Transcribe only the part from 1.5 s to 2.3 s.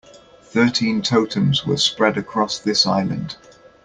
were spread